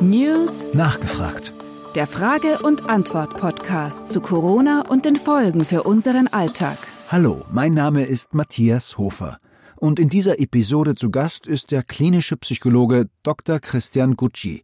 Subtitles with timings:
[0.00, 1.52] News Nachgefragt.
[1.94, 6.76] Der Frage- und Antwort-Podcast zu Corona und den Folgen für unseren Alltag.
[7.08, 9.38] Hallo, mein Name ist Matthias Hofer.
[9.76, 13.60] Und in dieser Episode zu Gast ist der klinische Psychologe Dr.
[13.60, 14.62] Christian Gucci.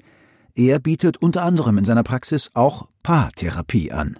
[0.56, 4.18] Er bietet unter anderem in seiner Praxis auch Paartherapie an.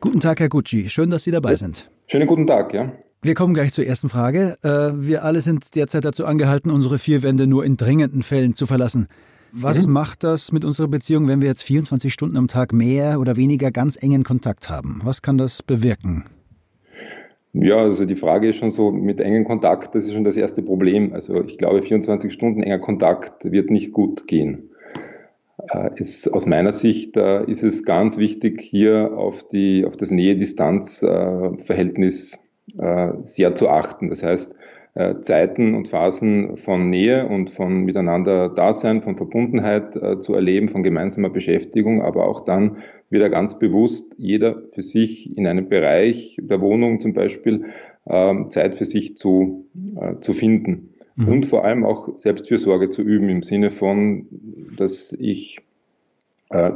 [0.00, 0.90] Guten Tag, Herr Gucci.
[0.90, 1.90] Schön, dass Sie dabei sind.
[2.06, 2.92] Schönen guten Tag, ja.
[3.20, 4.56] Wir kommen gleich zur ersten Frage.
[4.62, 8.64] Äh, wir alle sind derzeit dazu angehalten, unsere vier Wände nur in dringenden Fällen zu
[8.64, 9.08] verlassen.
[9.50, 9.94] Was mhm.
[9.94, 13.72] macht das mit unserer Beziehung, wenn wir jetzt 24 Stunden am Tag mehr oder weniger
[13.72, 15.00] ganz engen Kontakt haben?
[15.02, 16.26] Was kann das bewirken?
[17.54, 20.62] Ja, also die Frage ist schon so, mit engen Kontakt, das ist schon das erste
[20.62, 21.12] Problem.
[21.12, 24.70] Also ich glaube, 24 Stunden enger Kontakt wird nicht gut gehen.
[25.96, 30.12] Ist, äh, aus meiner Sicht äh, ist es ganz wichtig, hier auf, die, auf das
[30.12, 32.38] Nähe-Distanz-Verhältnis äh,
[33.24, 34.08] sehr zu achten.
[34.08, 34.54] Das heißt,
[35.20, 41.30] Zeiten und Phasen von Nähe und von miteinander Dasein, von Verbundenheit zu erleben, von gemeinsamer
[41.30, 47.00] Beschäftigung, aber auch dann wieder ganz bewusst jeder für sich in einem Bereich der Wohnung
[47.00, 47.66] zum Beispiel
[48.06, 49.66] ähm, Zeit für sich zu,
[50.20, 51.28] zu finden mhm.
[51.28, 54.26] und vor allem auch Selbstfürsorge zu üben im Sinne von,
[54.76, 55.67] dass ich äh,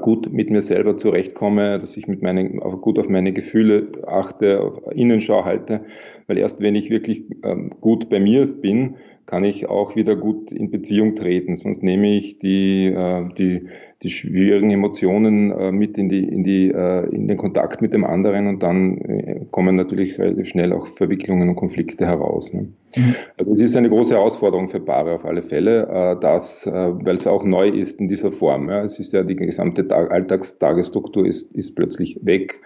[0.00, 4.92] gut mit mir selber zurechtkomme, dass ich mit meinen, gut auf meine Gefühle achte, auf
[4.92, 5.86] Innenschau halte,
[6.26, 10.52] weil erst wenn ich wirklich ähm, gut bei mir bin, kann ich auch wieder gut
[10.52, 11.56] in Beziehung treten.
[11.56, 13.68] Sonst nehme ich die, äh, die,
[14.02, 18.04] die schwierigen Emotionen äh, mit in, die, in, die, äh, in den Kontakt mit dem
[18.04, 22.52] anderen und dann äh, kommen natürlich relativ schnell auch Verwicklungen und Konflikte heraus.
[22.52, 22.68] Ne?
[22.96, 23.14] Mhm.
[23.38, 27.14] Also es ist eine große Herausforderung für Paare auf alle Fälle, äh, das, äh, weil
[27.14, 28.68] es auch neu ist in dieser Form.
[28.68, 28.82] Ja?
[28.82, 32.60] Es ist ja die gesamte Tag Alltagstagesstruktur ist, ist plötzlich weg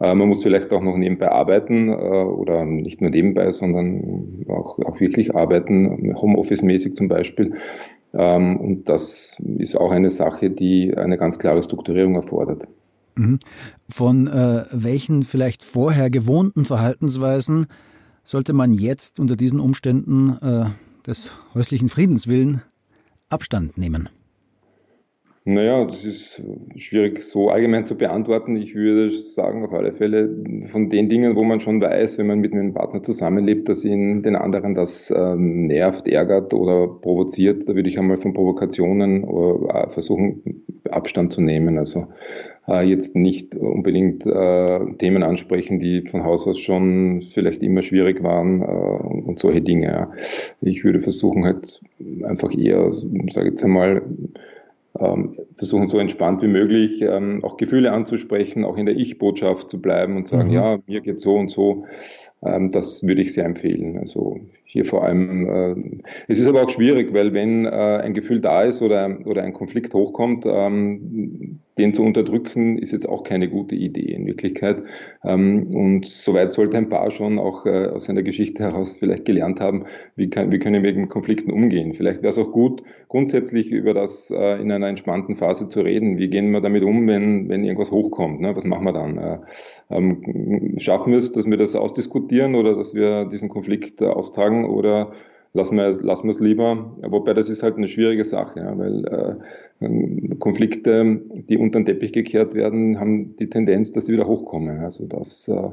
[0.00, 5.00] äh, man muss vielleicht auch noch nebenbei arbeiten oder nicht nur nebenbei, sondern auch, auch
[5.00, 7.54] wirklich arbeiten, Homeoffice-mäßig zum Beispiel.
[8.14, 12.66] Ähm, und das ist auch eine Sache, die eine ganz klare Strukturierung erfordert.
[13.14, 13.38] Mhm.
[13.88, 17.66] Von äh, welchen vielleicht vorher gewohnten Verhaltensweisen
[18.22, 20.66] sollte man jetzt unter diesen Umständen äh,
[21.06, 22.62] des häuslichen Friedens willen
[23.28, 24.08] Abstand nehmen?
[25.50, 26.42] Naja, das ist
[26.76, 28.54] schwierig so allgemein zu beantworten.
[28.56, 30.28] Ich würde sagen, auf alle Fälle
[30.70, 34.22] von den Dingen, wo man schon weiß, wenn man mit einem Partner zusammenlebt, dass ihn
[34.22, 39.88] den anderen das ähm, nervt, ärgert oder provoziert, da würde ich einmal von Provokationen äh,
[39.88, 41.78] versuchen, Abstand zu nehmen.
[41.78, 42.08] Also
[42.68, 48.22] äh, jetzt nicht unbedingt äh, Themen ansprechen, die von Haus aus schon vielleicht immer schwierig
[48.22, 49.86] waren äh, und solche Dinge.
[49.86, 50.12] Ja.
[50.60, 51.80] Ich würde versuchen, halt
[52.24, 54.02] einfach eher, sage ich jetzt einmal,
[55.56, 60.16] versuchen so entspannt wie möglich ähm, auch Gefühle anzusprechen, auch in der Ich-Botschaft zu bleiben
[60.16, 60.54] und sagen, mhm.
[60.54, 61.84] ja, mir geht so und so.
[62.42, 63.98] Ähm, das würde ich sehr empfehlen.
[63.98, 68.40] Also hier vor allem, äh, es ist aber auch schwierig, weil wenn äh, ein Gefühl
[68.40, 73.48] da ist oder, oder ein Konflikt hochkommt, ähm, den zu unterdrücken, ist jetzt auch keine
[73.48, 74.82] gute Idee in Wirklichkeit.
[75.24, 79.60] Ähm, und soweit sollte ein Paar schon auch äh, aus seiner Geschichte heraus vielleicht gelernt
[79.60, 79.84] haben,
[80.16, 81.94] wie, kann, wie können wir mit Konflikten umgehen.
[81.94, 86.18] Vielleicht wäre es auch gut, grundsätzlich über das äh, in einer entspannten Phase zu reden.
[86.18, 88.40] Wie gehen wir damit um, wenn, wenn irgendwas hochkommt?
[88.40, 88.54] Ne?
[88.56, 89.18] Was machen wir dann?
[89.18, 89.38] Äh,
[89.90, 95.12] ähm, schaffen wir es, dass wir das ausdiskutieren oder dass wir diesen Konflikt austragen oder
[95.52, 96.96] lassen wir, lassen wir es lieber.
[97.02, 102.12] Wobei das ist halt eine schwierige Sache, ja, weil äh, Konflikte, die unter den Teppich
[102.12, 104.80] gekehrt werden, haben die Tendenz, dass sie wieder hochkommen.
[104.80, 105.70] Also das, äh,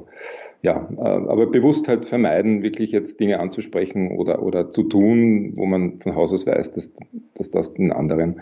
[0.61, 5.65] ja, äh, aber bewusst halt vermeiden, wirklich jetzt Dinge anzusprechen oder, oder zu tun, wo
[5.65, 6.93] man von Haus aus weiß, dass,
[7.33, 8.41] dass das den anderen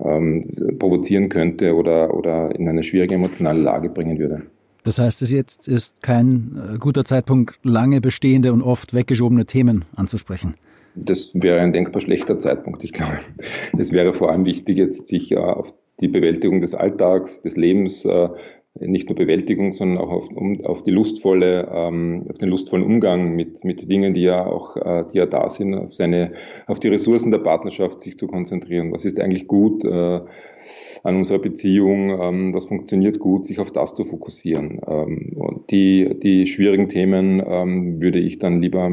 [0.00, 0.46] ähm,
[0.78, 4.42] provozieren könnte oder, oder in eine schwierige emotionale Lage bringen würde.
[4.84, 9.86] Das heißt, es jetzt ist kein äh, guter Zeitpunkt, lange bestehende und oft weggeschobene Themen
[9.96, 10.54] anzusprechen.
[10.94, 13.18] Das wäre ein denkbar schlechter Zeitpunkt, ich glaube.
[13.76, 18.04] Es wäre vor allem wichtig, jetzt sich äh, auf die Bewältigung des Alltags, des Lebens,
[18.04, 18.28] äh,
[18.80, 23.36] nicht nur Bewältigung, sondern auch auf, um, auf die lustvolle, ähm, auf den lustvollen Umgang
[23.36, 26.32] mit, mit Dingen, die ja auch, äh, die ja da sind, auf seine,
[26.66, 28.92] auf die Ressourcen der Partnerschaft sich zu konzentrieren.
[28.92, 29.84] Was ist eigentlich gut?
[29.84, 30.20] Äh,
[31.04, 34.80] an unserer Beziehung, ähm, was funktioniert gut, sich auf das zu fokussieren.
[34.86, 38.90] Ähm, und die, die schwierigen Themen ähm, würde ich dann lieber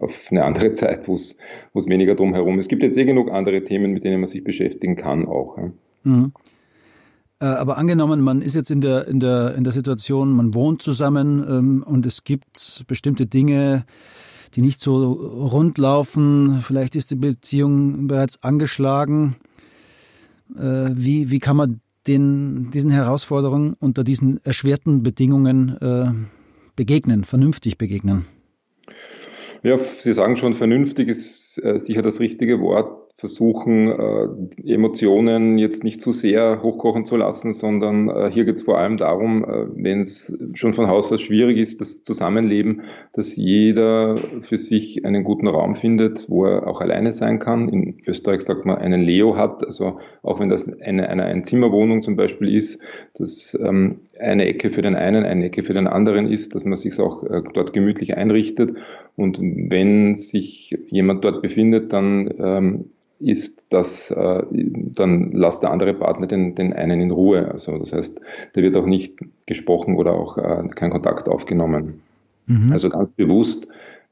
[0.00, 1.36] auf eine andere Zeit, wo es
[1.74, 2.66] weniger drum herum ist.
[2.66, 5.58] Es gibt jetzt eh genug andere Themen, mit denen man sich beschäftigen kann auch.
[5.58, 5.72] Ja.
[6.04, 6.32] Mhm.
[7.40, 10.82] Äh, aber angenommen, man ist jetzt in der, in der, in der Situation, man wohnt
[10.82, 13.84] zusammen ähm, und es gibt bestimmte Dinge,
[14.54, 16.60] die nicht so rund laufen.
[16.60, 19.36] Vielleicht ist die Beziehung bereits angeschlagen.
[20.56, 26.12] Äh, wie, wie kann man den, diesen Herausforderungen unter diesen erschwerten Bedingungen äh,
[26.76, 28.26] begegnen, vernünftig begegnen?
[29.62, 32.99] Ja, Sie sagen schon, vernünftig ist äh, sicher das richtige Wort.
[33.14, 38.62] Versuchen, äh, Emotionen jetzt nicht zu sehr hochkochen zu lassen, sondern äh, hier geht es
[38.62, 43.36] vor allem darum, äh, wenn es schon von Haus aus schwierig ist, das Zusammenleben, dass
[43.36, 47.68] jeder für sich einen guten Raum findet, wo er auch alleine sein kann.
[47.68, 52.16] In Österreich sagt man, einen Leo hat, also auch wenn das eine, eine Einzimmerwohnung zum
[52.16, 52.80] Beispiel ist,
[53.14, 56.76] dass ähm, eine Ecke für den einen, eine Ecke für den anderen ist, dass man
[56.76, 58.74] sich auch äh, dort gemütlich einrichtet.
[59.16, 62.84] Und wenn sich jemand dort befindet, dann ähm,
[63.20, 67.50] ist das, äh, dann lasst der andere Partner den, den einen in Ruhe.
[67.50, 68.20] Also das heißt,
[68.54, 72.02] da wird auch nicht gesprochen oder auch äh, kein Kontakt aufgenommen.
[72.46, 72.72] Mhm.
[72.72, 73.68] Also ganz bewusst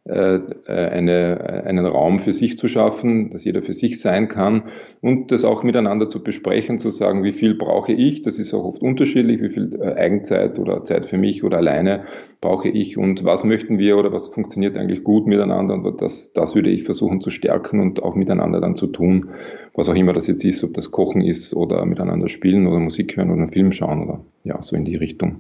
[0.08, 4.64] eine, einen Raum für sich zu schaffen, dass jeder für sich sein kann
[5.00, 8.64] und das auch miteinander zu besprechen, zu sagen, wie viel brauche ich, das ist auch
[8.64, 12.04] oft unterschiedlich, wie viel äh, Eigenzeit oder Zeit für mich oder alleine
[12.40, 16.54] brauche ich und was möchten wir oder was funktioniert eigentlich gut miteinander und das, das
[16.54, 19.30] würde ich versuchen zu stärken und auch miteinander dann zu tun,
[19.74, 23.16] was auch immer das jetzt ist, ob das Kochen ist oder miteinander spielen oder Musik
[23.16, 25.36] hören oder einen Film schauen oder ja, so in die Richtung.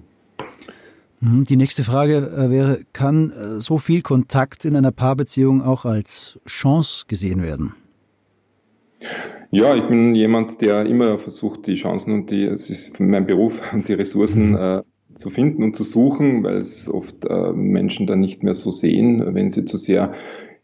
[1.20, 5.84] Mhm, die nächste Frage äh, wäre, kann äh, so viel Kontakt in einer Paarbeziehung auch
[5.84, 7.74] als Chance gesehen werden?
[9.50, 13.62] Ja, ich bin jemand, der immer versucht, die Chancen und die, es ist mein Beruf,
[13.88, 14.56] die Ressourcen mhm.
[14.56, 14.82] äh,
[15.14, 19.34] zu finden und zu suchen, weil es oft äh, Menschen dann nicht mehr so sehen,
[19.34, 20.12] wenn sie zu sehr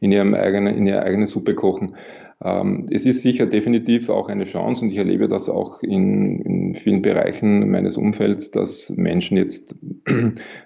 [0.00, 1.96] in, ihrem eigenen, in ihrer eigenen Suppe kochen.
[2.44, 6.74] Ähm, es ist sicher definitiv auch eine Chance und ich erlebe das auch in, in
[6.74, 9.74] vielen Bereichen meines Umfelds, dass Menschen jetzt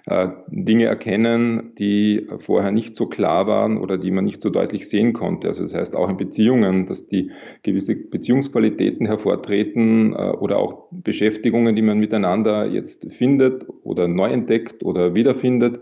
[0.05, 4.89] äh, Dinge erkennen, die vorher nicht so klar waren oder die man nicht so deutlich
[4.89, 5.47] sehen konnte.
[5.47, 7.31] Also das heißt auch in Beziehungen, dass die
[7.63, 14.83] gewisse Beziehungsqualitäten hervortreten äh, oder auch Beschäftigungen, die man miteinander jetzt findet oder neu entdeckt
[14.83, 15.79] oder wiederfindet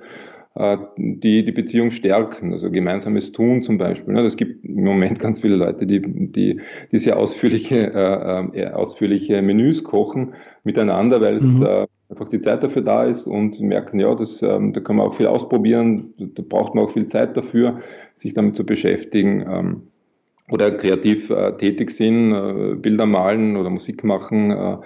[0.98, 4.18] die die Beziehung stärken, also gemeinsames Tun zum Beispiel.
[4.18, 4.38] Es ne?
[4.38, 6.60] gibt im Moment ganz viele Leute, die, die,
[6.92, 10.34] die sehr ausführliche, äh, äh ausführliche Menüs kochen
[10.64, 11.66] miteinander, weil es mhm.
[11.66, 15.08] äh, einfach die Zeit dafür da ist und merken, ja, das, ähm, da kann man
[15.08, 17.82] auch viel ausprobieren, da braucht man auch viel Zeit dafür,
[18.16, 19.46] sich damit zu beschäftigen.
[19.50, 19.82] Ähm,
[20.50, 24.78] oder kreativ äh, tätig sind, äh, Bilder malen oder Musik machen äh,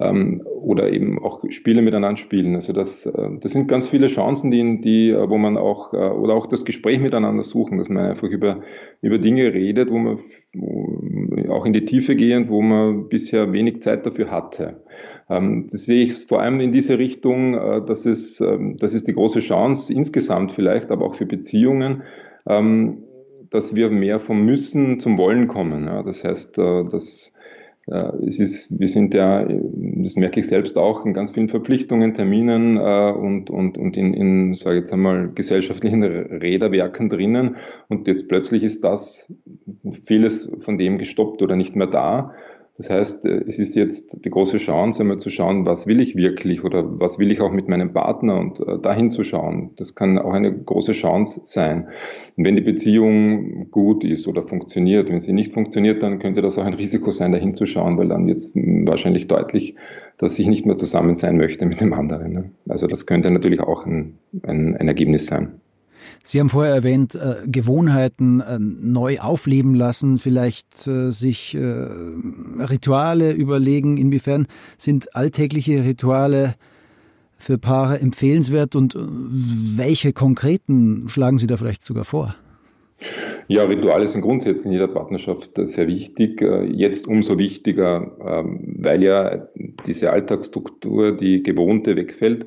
[0.00, 2.54] ähm, oder eben auch Spiele miteinander spielen.
[2.54, 5.96] Also das, äh, das sind ganz viele Chancen, die, die, äh, wo man auch, äh,
[5.96, 8.60] oder auch das Gespräch miteinander suchen, dass man einfach über,
[9.02, 10.18] über Dinge redet, wo man
[10.54, 14.82] wo, auch in die Tiefe gehend, wo man bisher wenig Zeit dafür hatte.
[15.28, 19.08] Ähm, das sehe ich vor allem in diese Richtung, äh, dass es, ähm, das ist
[19.08, 22.02] die große Chance insgesamt vielleicht, aber auch für Beziehungen,
[22.46, 23.02] ähm,
[23.50, 25.86] dass wir mehr vom Müssen zum Wollen kommen.
[25.86, 27.32] Ja, das heißt, äh, dass
[27.90, 29.46] äh, es ist, wir sind ja,
[30.02, 34.14] das merke ich selbst auch, in ganz vielen Verpflichtungen, Terminen äh, und, und, und in,
[34.14, 37.56] in sage ich jetzt einmal, gesellschaftlichen Räderwerken drinnen.
[37.88, 39.32] Und jetzt plötzlich ist das
[40.04, 42.34] vieles von dem gestoppt oder nicht mehr da.
[42.78, 46.14] Das heißt, äh, es ist jetzt die große Chance, einmal zu schauen, was will ich
[46.14, 49.70] wirklich oder was will ich auch mit meinem Partner und äh, dahin zu schauen.
[49.76, 51.88] Das kann auch eine große Chance sein.
[52.36, 56.56] Und wenn die Beziehung gut ist oder funktioniert, wenn sie nicht funktioniert, dann könnte das
[56.56, 59.74] auch ein Risiko sein, dahin zu schauen, weil dann jetzt wahrscheinlich deutlich,
[60.16, 62.32] dass ich nicht mehr zusammen sein möchte mit dem anderen.
[62.32, 62.50] Ne?
[62.68, 65.60] Also das könnte natürlich auch ein, ein, ein Ergebnis sein.
[66.22, 73.32] Sie haben vorher erwähnt, äh, Gewohnheiten äh, neu aufleben lassen, vielleicht äh, sich äh, Rituale
[73.32, 73.96] überlegen.
[73.96, 74.46] Inwiefern
[74.76, 76.54] sind alltägliche Rituale
[77.38, 82.34] für Paare empfehlenswert und äh, welche konkreten schlagen Sie da vielleicht sogar vor?
[83.46, 86.42] Ja, Rituale sind grundsätzlich in jeder Partnerschaft sehr wichtig.
[86.42, 89.48] Äh, jetzt umso wichtiger, ähm, weil ja
[89.86, 92.46] diese Alltagsstruktur, die gewohnte, wegfällt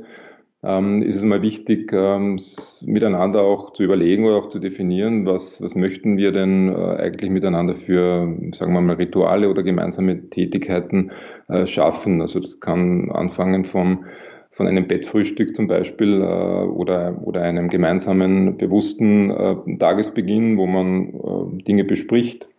[0.63, 2.39] ähm, ist es mal wichtig, ähm,
[2.86, 7.32] miteinander auch zu überlegen oder auch zu definieren, was, was möchten wir denn äh, eigentlich
[7.32, 11.12] miteinander für, sagen wir mal, Rituale oder gemeinsame Tätigkeiten
[11.48, 12.22] äh, schaffen.
[12.22, 14.06] Also das kann anfangen vom
[14.53, 21.60] von einem Bettfrühstück zum Beispiel äh, oder, oder einem gemeinsamen bewussten äh, Tagesbeginn, wo man
[21.60, 22.50] äh, Dinge bespricht.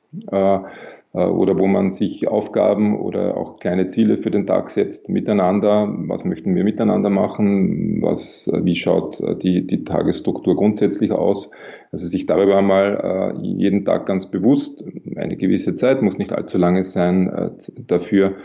[1.14, 5.92] Äh, oder wo man sich Aufgaben oder auch kleine Ziele für den Tag setzt miteinander.
[6.06, 8.00] Was möchten wir miteinander machen?
[8.02, 11.50] Was, äh, wie schaut äh, die, die Tagesstruktur grundsätzlich aus?
[11.90, 14.82] Also sich darüber einmal jeden Tag ganz bewusst,
[15.14, 17.52] eine gewisse Zeit, muss nicht allzu lange sein,
[17.86, 18.36] dafür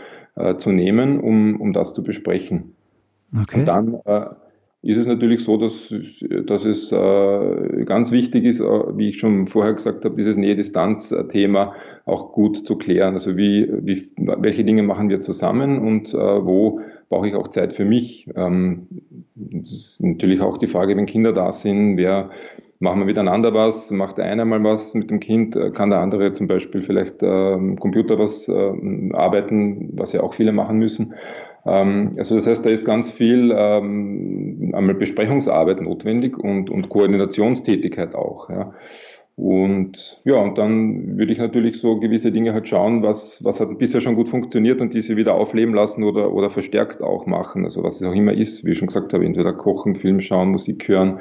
[0.58, 2.74] zu nehmen, um, um das zu besprechen.
[3.34, 3.60] Okay.
[3.60, 4.00] Und dann
[4.82, 5.92] ist es natürlich so, dass,
[6.46, 11.74] dass es äh, ganz wichtig ist, äh, wie ich schon vorher gesagt habe, dieses Nähe-Distanz-Thema
[12.04, 13.14] auch gut zu klären.
[13.14, 17.72] Also wie, wie, welche Dinge machen wir zusammen und äh, wo brauche ich auch Zeit
[17.72, 18.28] für mich.
[18.36, 18.86] Ähm,
[19.34, 22.30] das ist natürlich auch die Frage, wenn Kinder da sind, wer
[22.80, 25.98] machen wir miteinander was, macht der eine mal was mit dem Kind, äh, kann der
[26.00, 31.14] andere zum Beispiel vielleicht äh, Computer was äh, arbeiten, was ja auch viele machen müssen.
[31.66, 38.14] Ähm, also das heißt, da ist ganz viel ähm, einmal Besprechungsarbeit notwendig und, und Koordinationstätigkeit
[38.14, 38.48] auch.
[38.50, 38.74] Ja.
[39.38, 43.78] Und ja, und dann würde ich natürlich so gewisse Dinge halt schauen, was, was hat
[43.78, 47.64] bisher schon gut funktioniert und diese wieder aufleben lassen oder, oder verstärkt auch machen.
[47.64, 50.50] Also was es auch immer ist, wie ich schon gesagt habe, entweder kochen, Film schauen,
[50.50, 51.20] Musik hören,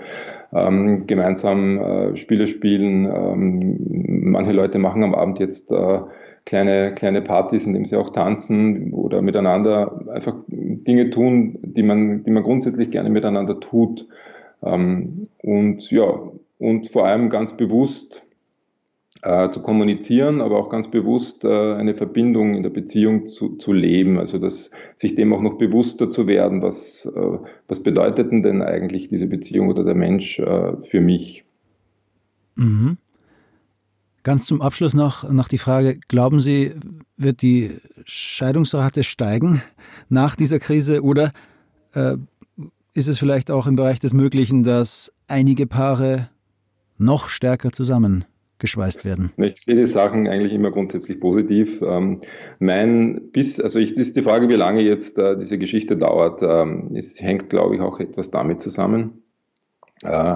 [0.51, 3.05] ähm, gemeinsam äh, Spiele spielen.
[3.05, 5.99] Ähm, manche Leute machen am Abend jetzt äh,
[6.47, 12.23] kleine, kleine Partys, in denen sie auch tanzen oder miteinander einfach Dinge tun, die man,
[12.23, 14.07] die man grundsätzlich gerne miteinander tut.
[14.63, 16.21] Ähm, und ja,
[16.57, 18.23] und vor allem ganz bewusst
[19.23, 23.73] äh, zu kommunizieren, aber auch ganz bewusst äh, eine Verbindung in der Beziehung zu, zu
[23.73, 24.17] leben.
[24.17, 27.37] Also dass sich dem auch noch bewusster zu werden, was, äh,
[27.67, 31.43] was bedeutet denn eigentlich diese Beziehung oder der Mensch äh, für mich.
[32.55, 32.97] Mhm.
[34.27, 36.73] Ganz zum Abschluss noch, noch die Frage, glauben Sie,
[37.15, 39.61] wird die Scheidungsrate steigen
[40.09, 41.31] nach dieser Krise oder
[41.93, 42.17] äh,
[42.93, 46.27] ist es vielleicht auch im Bereich des Möglichen, dass einige Paare
[46.97, 49.31] noch stärker zusammengeschweißt werden?
[49.37, 51.81] Ich sehe die Sachen eigentlich immer grundsätzlich positiv.
[51.81, 52.19] Ähm,
[52.59, 56.41] mein bis, also ich, das ist die Frage, wie lange jetzt äh, diese Geschichte dauert.
[56.43, 59.23] Ähm, es hängt, glaube ich, auch etwas damit zusammen.
[60.03, 60.35] Äh,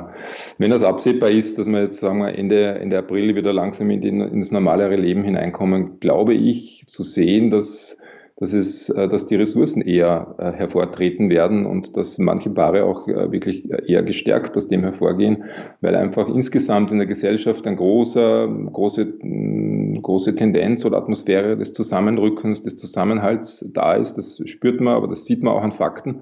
[0.58, 4.01] wenn das absehbar ist, dass wir jetzt sagen wir Ende, Ende April wieder langsam in,
[4.01, 7.98] den, in das normalere Leben hineinkommen, glaube ich zu sehen, dass
[8.41, 13.08] dass, es, äh, dass die Ressourcen eher äh, hervortreten werden und dass manche Paare auch
[13.08, 15.44] wirklich eher gestärkt aus dem hervorgehen,
[15.82, 21.72] weil einfach insgesamt in der Gesellschaft eine große, große, mm, große Tendenz oder Atmosphäre des
[21.72, 24.18] Zusammenrückens, des Zusammenhalts da ist.
[24.18, 26.22] Das spürt man, aber das sieht man auch an Fakten.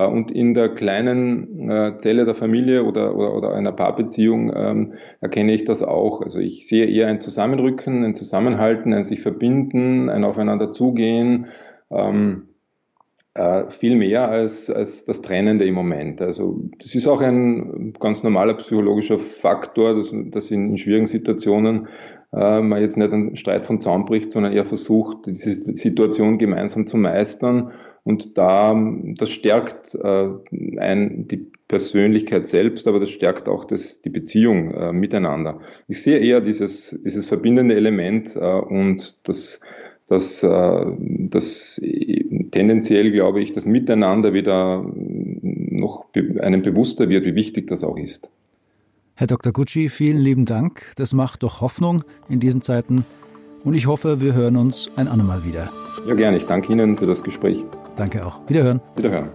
[0.00, 4.94] Äh, und in der kleinen äh, Zelle der Familie oder, oder, oder einer Paarbeziehung ähm,
[5.20, 6.22] erkenne ich das auch.
[6.22, 11.46] Also ich sehe eher ein Zusammenrücken, ein Zusammenhalten, ein sich verbinden, ein Aufeinander zugehen.
[11.90, 12.46] Ähm,
[13.34, 16.20] äh, viel mehr als, als das Trennende im Moment.
[16.20, 21.88] Also das ist auch ein ganz normaler psychologischer Faktor, dass, dass in, in schwierigen Situationen
[22.32, 26.86] äh, man jetzt nicht einen Streit von Zaun bricht, sondern eher versucht, diese Situation gemeinsam
[26.86, 27.70] zu meistern
[28.04, 28.74] und da,
[29.16, 30.28] das stärkt äh,
[30.78, 35.60] ein, die Persönlichkeit selbst, aber das stärkt auch das, die Beziehung äh, miteinander.
[35.86, 39.60] Ich sehe eher dieses, dieses verbindende Element äh, und das,
[40.06, 41.80] das, äh, das
[42.50, 44.84] tendenziell, glaube ich, das Miteinander wieder
[45.42, 46.06] noch
[46.40, 48.28] einem bewusster wird, wie wichtig das auch ist.
[49.14, 49.52] Herr Dr.
[49.52, 50.92] Gucci, vielen lieben Dank.
[50.96, 53.04] Das macht doch Hoffnung in diesen Zeiten.
[53.64, 55.68] Und ich hoffe, wir hören uns ein andermal wieder.
[56.08, 56.38] Ja, gerne.
[56.38, 57.62] Ich danke Ihnen für das Gespräch.
[57.96, 58.40] Danke auch.
[58.46, 58.80] Wiederhören.
[58.96, 59.30] Wiederhören.